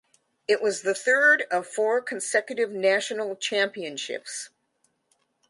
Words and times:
It 0.47 0.63
was 0.63 0.81
the 0.81 0.95
third 0.95 1.43
of 1.51 1.67
four 1.67 2.01
consecutive 2.01 2.71
national 2.71 3.35
championships. 3.35 4.49